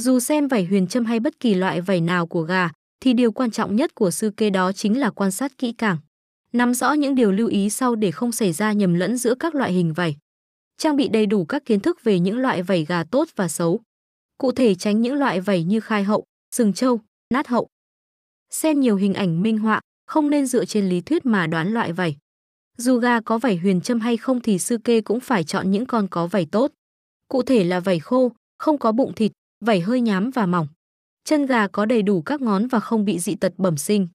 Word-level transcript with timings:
Dù 0.00 0.20
xem 0.20 0.48
vảy 0.48 0.64
huyền 0.64 0.86
châm 0.86 1.04
hay 1.04 1.20
bất 1.20 1.40
kỳ 1.40 1.54
loại 1.54 1.80
vảy 1.80 2.00
nào 2.00 2.26
của 2.26 2.42
gà, 2.42 2.70
thì 3.00 3.12
điều 3.12 3.32
quan 3.32 3.50
trọng 3.50 3.76
nhất 3.76 3.94
của 3.94 4.10
sư 4.10 4.30
kê 4.36 4.50
đó 4.50 4.72
chính 4.72 5.00
là 5.00 5.10
quan 5.10 5.30
sát 5.30 5.58
kỹ 5.58 5.72
càng. 5.72 5.98
Nắm 6.52 6.74
rõ 6.74 6.92
những 6.92 7.14
điều 7.14 7.32
lưu 7.32 7.48
ý 7.48 7.70
sau 7.70 7.94
để 7.94 8.10
không 8.10 8.32
xảy 8.32 8.52
ra 8.52 8.72
nhầm 8.72 8.94
lẫn 8.94 9.16
giữa 9.16 9.34
các 9.34 9.54
loại 9.54 9.72
hình 9.72 9.92
vảy. 9.92 10.16
Trang 10.78 10.96
bị 10.96 11.08
đầy 11.08 11.26
đủ 11.26 11.44
các 11.44 11.64
kiến 11.64 11.80
thức 11.80 12.04
về 12.04 12.18
những 12.18 12.38
loại 12.38 12.62
vảy 12.62 12.84
gà 12.84 13.04
tốt 13.04 13.28
và 13.36 13.48
xấu. 13.48 13.80
Cụ 14.38 14.52
thể 14.52 14.74
tránh 14.74 15.00
những 15.00 15.14
loại 15.14 15.40
vảy 15.40 15.64
như 15.64 15.80
khai 15.80 16.04
hậu, 16.04 16.24
sừng 16.54 16.72
trâu, 16.72 17.00
nát 17.34 17.48
hậu. 17.48 17.68
Xem 18.50 18.80
nhiều 18.80 18.96
hình 18.96 19.14
ảnh 19.14 19.42
minh 19.42 19.58
họa, 19.58 19.80
không 20.06 20.30
nên 20.30 20.46
dựa 20.46 20.64
trên 20.64 20.88
lý 20.88 21.00
thuyết 21.00 21.26
mà 21.26 21.46
đoán 21.46 21.74
loại 21.74 21.92
vảy. 21.92 22.16
Dù 22.78 22.98
gà 22.98 23.20
có 23.20 23.38
vảy 23.38 23.56
huyền 23.56 23.80
châm 23.80 24.00
hay 24.00 24.16
không 24.16 24.40
thì 24.40 24.58
sư 24.58 24.78
kê 24.84 25.00
cũng 25.00 25.20
phải 25.20 25.44
chọn 25.44 25.70
những 25.70 25.86
con 25.86 26.08
có 26.08 26.26
vảy 26.26 26.46
tốt. 26.46 26.70
Cụ 27.28 27.42
thể 27.42 27.64
là 27.64 27.80
vảy 27.80 27.98
khô, 27.98 28.32
không 28.58 28.78
có 28.78 28.92
bụng 28.92 29.12
thịt, 29.14 29.32
vảy 29.60 29.80
hơi 29.80 30.00
nhám 30.00 30.30
và 30.30 30.46
mỏng. 30.46 30.68
Chân 31.24 31.46
gà 31.46 31.68
có 31.68 31.86
đầy 31.86 32.02
đủ 32.02 32.22
các 32.22 32.40
ngón 32.40 32.66
và 32.66 32.80
không 32.80 33.04
bị 33.04 33.18
dị 33.18 33.34
tật 33.34 33.52
bẩm 33.56 33.76
sinh. 33.76 34.08